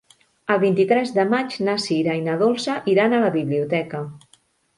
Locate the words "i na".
2.21-2.39